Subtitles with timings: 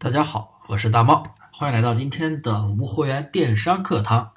[0.00, 4.30] 大家好，我是大猫，欢迎来到今天的无货源电商课堂。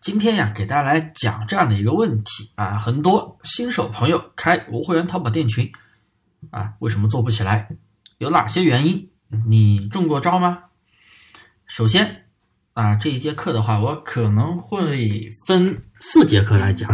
[0.00, 5.68] 今天呀，给大家来讲这样的一个问题啊，很多新手朋友开无货源淘宝店群
[6.50, 7.68] 啊，为什么做不起来？
[8.18, 9.10] 有哪些原因？
[9.48, 10.56] 你中过招吗？
[11.66, 12.26] 首先
[12.74, 16.88] 啊，这一节课的话，我可能会分四节课来讲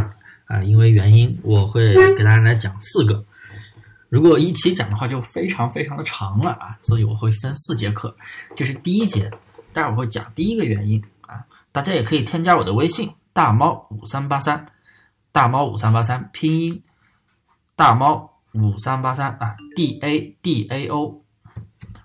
[0.46, 3.26] 啊，因为原因，我会给大家来讲四个。
[4.14, 8.16] 如果一起讲的话，就非常非常的长了啊，所以我会分四节课。
[8.54, 9.28] 这是第一节，
[9.72, 11.44] 待会儿会讲第一个原因啊。
[11.72, 14.64] 大家也可以添加我的微信大猫五三八三，
[15.32, 16.80] 大猫五三八三拼音
[17.74, 21.20] 大猫五三八三啊，D A D A O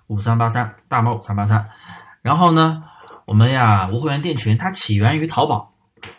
[0.08, 1.64] 五三八三大猫五三八三。
[2.22, 2.82] 然后呢，
[3.24, 5.72] 我们呀无会员店群它起源于淘宝，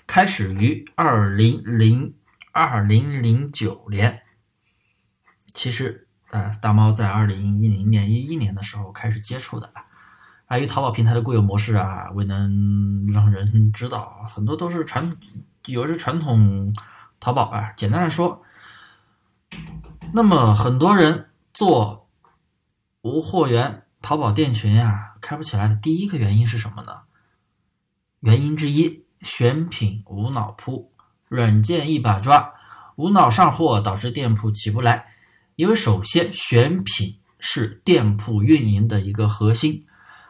[0.08, 2.13] 开始于二零零
[2.53, 4.21] 二零零九年。
[5.53, 9.69] 其实，呃，大猫在二零一零年、一一年的时候开始接触的，
[10.47, 15.13] 碍于淘宝平台的固有模式啊，未能让人知道，很多都是传，
[15.66, 16.73] 有着传统
[17.19, 17.73] 淘宝啊。
[17.75, 18.41] 简单来说，
[20.13, 22.09] 那么很多人做
[23.02, 27.02] 无货源淘宝店群呀，开不起来的第一个原因是什么呢？
[28.21, 30.93] 原因之一，选品无脑铺，
[31.27, 32.53] 软件一把抓，
[32.95, 35.08] 无脑上货导致店铺起不来。
[35.55, 39.85] 因为首先选品是店铺运营的一个核心，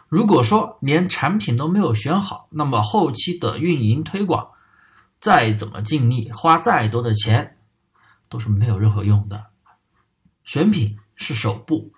[0.08, 4.50] 如果说连产品都没有选好，那么后期的运营推广
[5.20, 7.58] 再怎么尽力，花再多的钱
[8.28, 9.46] 都是没有任何用的。
[10.44, 11.94] 选品是首步，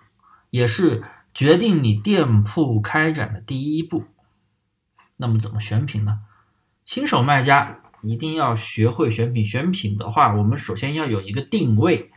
[0.50, 4.04] 也是决定你店铺开展的第一步。
[5.16, 6.20] 那么怎么选品呢？
[6.84, 9.44] 新手卖家一定要学会选品。
[9.44, 12.10] 选品的话，我们首先要有一个定位。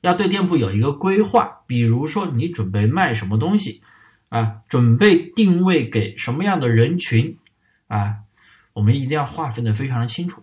[0.00, 3.82] 要对店铺有一个规划，比如说你准备卖什么东西，
[4.28, 7.36] 啊，准备定位给什么样的人群，
[7.88, 8.16] 啊，
[8.72, 10.42] 我们一定要划分的非常的清楚。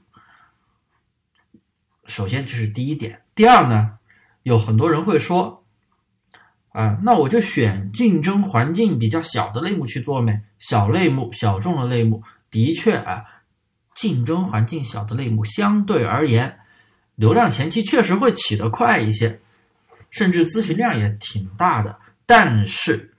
[2.06, 3.98] 首先这是第一点，第二呢，
[4.44, 5.64] 有很多人会说，
[6.70, 12.22] 啊，那我就选竞争环境比较小的类目去做呗，小类目、小众的类目，
[12.52, 13.26] 的确啊，
[13.96, 16.60] 竞争环境小的类目相对而言，
[17.16, 19.42] 流量前期确实会起得快一些。
[20.18, 21.96] 甚至咨询量也挺大的，
[22.26, 23.14] 但是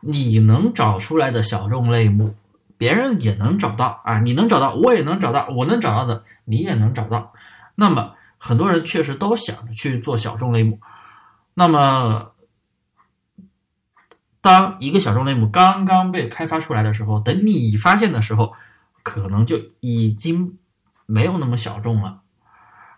[0.00, 2.36] 你能找出来的小众类目，
[2.78, 4.20] 别人也能找到啊！
[4.20, 7.32] 你能找到，我也能找到，我能找到的，你也能找到。
[7.74, 10.80] 那么很多人确实都想着去做小众类目。
[11.54, 12.30] 那么，
[14.40, 18.52] 当一个小众类目刚刚被开发出来的时候，等你发现的时候，
[19.02, 20.56] 可能就已经
[21.04, 22.20] 没有那么小众了。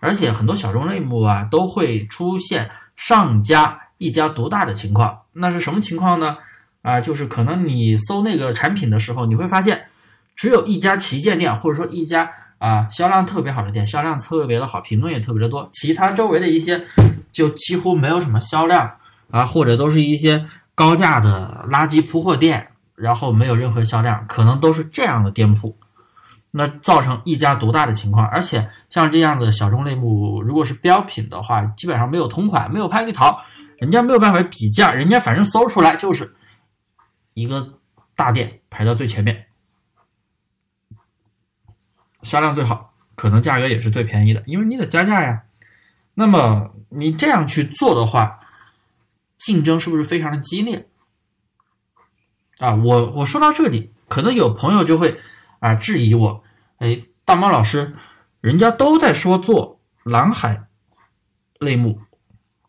[0.00, 2.70] 而且很多小众类目啊，都会出现。
[2.96, 6.36] 上家一家独大的情况，那是什么情况呢？
[6.82, 9.86] 啊，就是可能你搜那个产品的时候，你会发现
[10.36, 16.84] 只有一家旗舰店，或者说一家啊销量特别好的店，销量特别的好，评论也特别的多，其他周围的一些
[17.32, 18.90] 就几乎没有什么销量
[19.30, 20.44] 啊，或者都是一些
[20.74, 25.76] 高价的垃圾铺货店，然后没有任何销量，可能都是这样的店铺。
[26.56, 33.42] 那造成一家独大的情况，而且像这样的小众类目，如果是标品的话，基本上没有同款，没有拍立淘，
[33.78, 36.32] 人家没有办法比价，人家反正搜出来就是
[37.32, 37.80] 一个
[38.14, 39.46] 大店排到最前面，
[42.22, 45.42] 销量最好，可能价格也是最便宜的，因为你得加价呀。
[46.14, 48.38] 那么你这样去做的话，
[49.38, 50.86] 竞争是不是非常的激烈？
[52.58, 55.18] 啊，我我说到这里，可能有朋友就会。
[55.60, 56.43] 啊，质疑我，
[56.78, 57.94] 哎，大猫老师，
[58.40, 60.66] 人家都在说做蓝海
[61.58, 62.00] 类目，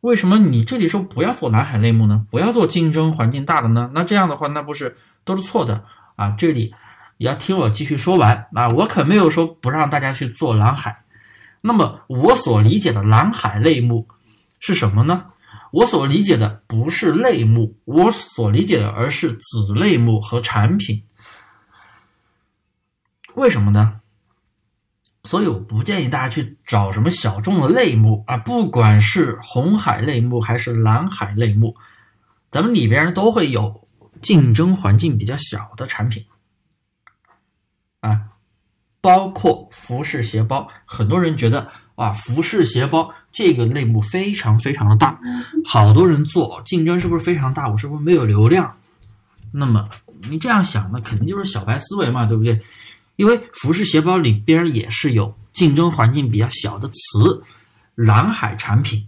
[0.02, 2.26] 为什么你这里说不要做蓝海类目呢？
[2.30, 3.92] 不要做竞争环境大的呢？
[3.94, 5.84] 那这样的话，那不是都是错的
[6.16, 6.36] 啊？
[6.38, 6.74] 这里
[7.18, 8.70] 也要听我继续说完啊！
[8.70, 11.04] 我可没有说不让大家去做蓝海。
[11.62, 14.08] 那么我所理解的蓝海类目
[14.60, 15.26] 是什么呢？
[15.72, 21.04] 我所理解的不是类目，我所理解的而是子类目和产品。
[23.36, 24.02] 为什么呢？
[25.26, 31.76] 所以我不建议大家去找什么小众的类目啊，不管是红海类目还是蓝海类目，
[32.52, 33.88] 咱们里边都会有
[34.22, 36.24] 竞争环境比较小的产品
[38.02, 38.22] 啊，
[39.02, 40.68] 包括服饰鞋包。
[40.86, 45.20] 很多人觉得啊，服饰鞋包这个类目非常非常的大，
[45.66, 47.68] 好多人做，竞争是不是非常大？
[47.68, 48.78] 我是不是没有流量？
[49.52, 49.90] 那么
[50.30, 52.62] 你这样想，那肯定就是小白思维嘛，对不对？
[53.15, 57.41] 因为服饰鞋包里边也是有竞争环境比较小的词，
[57.95, 59.07] 蓝海产品，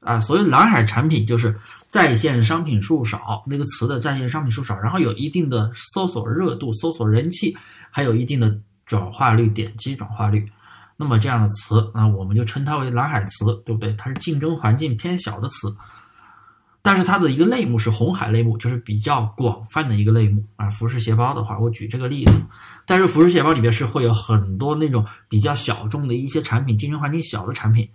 [0.00, 1.56] 啊，所谓蓝海产品就是
[1.88, 7.56] 在线商品数少，那个词的在线商品数少，然后有一定的搜索热度、搜索人气，
[7.90, 10.48] 还有一定的转化率、点击转化率。
[10.96, 13.94] 那么这样的词，那我们就称它为蓝海词，对不对？
[13.94, 15.74] 它是竞争环境偏小的词，
[16.82, 20.70] 但是它的一个类目是红海类目，就是比较广泛的一个类目啊。
[20.70, 22.32] 服饰鞋包的话，我举这个例子，
[22.86, 27.88] 但是服饰鞋包里面是会有很多那种比较小众的一些产品，竞争环境小的产品。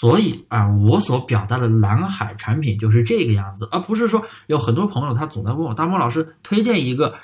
[0.00, 7.14] 所以啊，我所表达的蓝海产品就是这个样子，而不是说有很多朋友他总在问我大猫老师推荐一个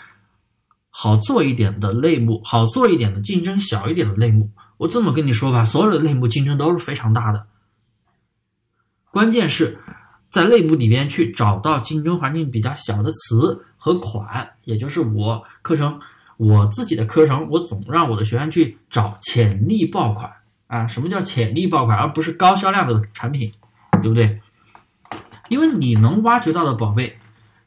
[0.89, 4.51] 好做一点的类目，好做一点的竞争小一点的类目。
[4.79, 7.47] 我这么跟你说吧，所有的类目竞争都是非常大的，
[9.11, 9.79] 关键是
[10.35, 15.97] 在类目里边去找到竞争环境比较小的词和款，也就是我课程
[16.39, 20.29] 我自己的课程，我总让我的学员去找潜力爆款。
[20.67, 23.53] 啊，什么叫潜力爆款，而不是高销量的产品，
[24.03, 24.41] 对不对？
[25.49, 27.17] 因为你能挖掘到的宝贝，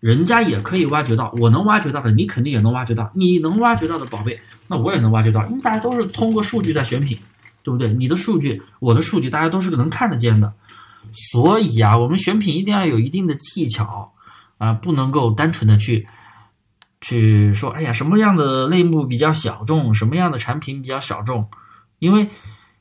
[0.01, 3.09] 人家也可以挖掘到；我能挖掘到的，你肯定也能挖掘到。
[3.13, 4.37] 你能挖掘到的宝贝，
[4.67, 7.17] 那我也能挖掘到，因为大家都是通过数据在选品，
[7.63, 7.93] 对不对？
[7.93, 10.51] 你的数据，我的数据，大家都是能看得见的。
[11.11, 14.13] 所以啊，我们选品一定要有一定的技巧
[14.57, 16.07] 啊，不能够单纯的去
[17.01, 21.49] 去说，哎呀，什么样的类目比较小众，什么样的产品比较小众，
[21.99, 22.29] 因为。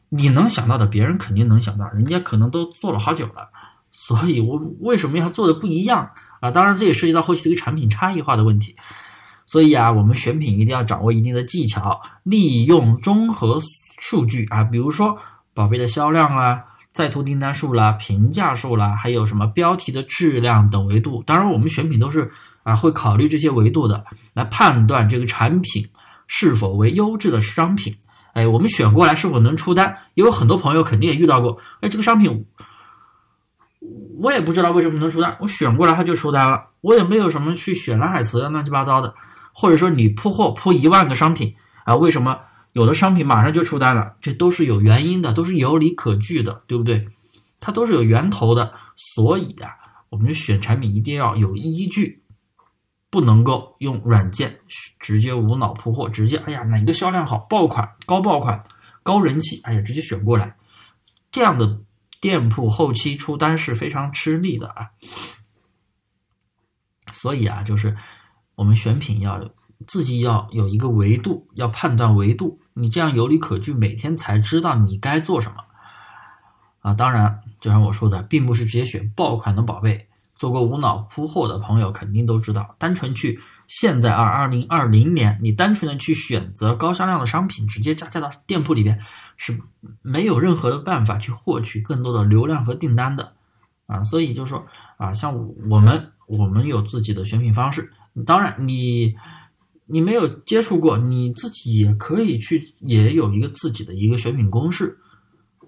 [0.09, 3.51] 你能想到的，别人肯定能想到，人家可能都做了好久了，
[3.91, 6.09] 所以我为什么要做的不一样
[6.39, 6.49] 啊？
[6.49, 8.77] 当然，这也涉及到后期的一个产品差异化的问题。
[9.47, 13.61] 所以啊，我们选品一定要掌握一定的技巧，利用综合
[13.99, 15.19] 数据啊，比如说
[15.53, 16.63] 宝贝的销量啊、
[16.97, 21.23] 在途订单数啦、评价数啦，还有什么标题的质量等维度。
[21.27, 22.33] 当然，我们选品都是
[22.63, 24.03] 啊会考虑这些维度的，
[24.33, 25.87] 来判断这个产品
[26.27, 27.95] 是否为优质的商品。
[28.33, 29.95] 哎，我们选过来是否能出单？
[30.15, 31.59] 也有很多朋友肯定也遇到过。
[31.83, 32.47] 哎，这个商品
[34.19, 39.15] 我也不知道为什么能出单，我选过来它就出单了，我也没有什么去选蓝海词乱七八糟的。
[39.53, 41.55] 或者说你铺货铺一万个商品
[41.85, 42.39] 啊，为什么
[42.77, 44.17] 有的商品马上就出单了？
[44.21, 47.09] 这都是有原因的，都是有理可据的，对不对？
[47.59, 48.75] 它都是有源头的。
[49.15, 49.71] 所以啊，
[50.11, 52.23] 我们选产品一定要有依据。
[53.09, 54.59] 不能够用软件
[54.99, 58.63] 直接无脑铺货，直接哎呀哪个销量好爆款高爆款
[59.03, 60.55] 高人气，哎呀直接选过来，
[61.33, 61.81] 这样的
[62.21, 64.91] 店铺后期出单是非常吃力的啊。
[67.15, 67.97] 所以啊，就是
[68.55, 69.39] 我们选品要
[69.87, 75.57] 自己要有一个维度，要判断维度，你这样有理可据，每天才知道你该做什么
[76.81, 76.95] 啊。
[76.95, 80.09] 当然，就像我说的，并不是直接选爆款的宝贝。
[80.35, 89.01] 做过无脑铺货的朋友肯定都知道，单纯去现在二二零二零年，你单纯的去选择高销量的商品，直接加价到店铺里边，
[89.39, 89.59] 是
[90.03, 93.33] 没有任何的办法去获取更多的流量和订单的，
[93.87, 94.67] 啊，所以就是说
[94.99, 95.35] 啊，像
[95.71, 97.91] 我们我们有自己的选品方式，
[98.27, 99.17] 当然你
[99.87, 104.99] 你没有接触过，你自己也可以去也有一个自己的一个选品公式，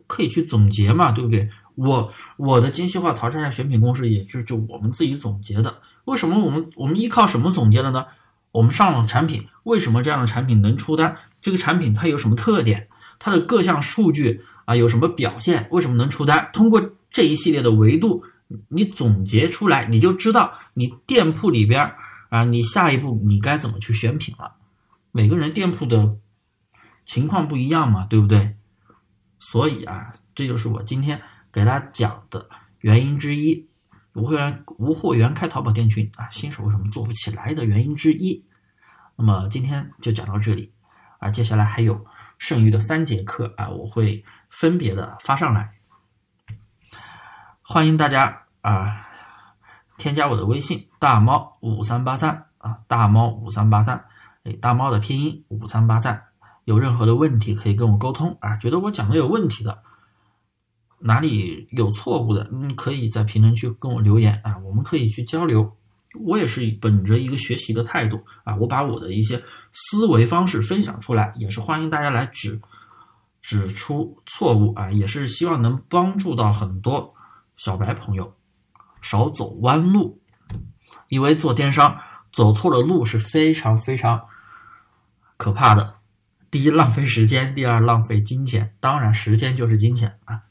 [0.06, 1.48] 可以去总结嘛，对不对？
[1.76, 5.80] 我我的精细化淘汰下选品公式，也就就我们自己总结的。
[6.06, 8.04] 为什么我们我们依靠什么总结的呢？
[8.50, 11.16] 我们上了产品，为什么这样的产品能出单？
[11.40, 12.88] 这个产品它有什么特点？
[13.20, 15.68] 它的各项数据啊有什么表现？
[15.70, 16.50] 为什么能出单？
[16.52, 18.24] 通过这一系列的维度，
[18.68, 21.92] 你总结出来，你就知道你店铺里边
[22.28, 24.56] 啊，你下一步你该怎么去选品了。
[25.12, 26.16] 每个人店铺的
[27.04, 28.56] 情况不一样嘛，对不对？
[29.38, 31.20] 所以啊，这就是我今天。
[31.50, 32.46] 给大家讲的
[32.80, 33.66] 原因之一，
[34.12, 38.44] 无会员无货源开淘宝店群啊，新手为什么做不起来的原因之一。
[39.16, 40.74] 那么今天就讲到这里
[41.18, 42.04] 啊，接下来还有
[42.36, 45.72] 剩余的三节课啊，我会分别的发上来。
[47.62, 49.07] 欢迎大家啊，
[49.98, 54.02] 添加我的微信大猫五三八三啊，大猫五三八三，
[54.44, 56.22] 哎，大猫的拼音五三八三，
[56.64, 59.82] 有任何的问题可以跟我沟通啊，觉得我讲的有问题的。
[61.00, 65.76] 哪里有错误的，你可以在评论区跟我留言啊，我们可以去交流。
[66.24, 69.40] 我也是本着一个学习的态度啊，我把我的一些
[69.72, 72.60] 思维方式分享出来，也是欢迎大家来指
[73.40, 77.14] 指出错误啊，也是希望能帮助到很多
[77.56, 78.34] 小白朋友
[79.00, 80.20] 少走弯路。
[81.08, 81.98] 因为做电商
[82.32, 84.26] 走错了路是非常非常
[85.36, 85.96] 可怕的。
[86.50, 88.74] 第一，浪费时间；第二，浪费金钱。
[88.80, 90.42] 当然，时间就是金钱啊。